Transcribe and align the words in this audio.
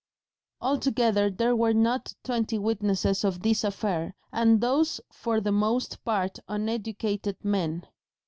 Altogether 0.61 1.29
there 1.29 1.55
were 1.55 1.75
not 1.75 2.15
twenty 2.23 2.57
witnesses 2.57 3.23
of 3.23 3.43
this 3.43 3.63
affair, 3.63 4.15
and 4.33 4.59
those 4.59 4.99
for 5.11 5.39
the 5.39 5.51
most 5.51 6.03
part 6.03 6.39
uneducated 6.47 7.37
men. 7.45 7.85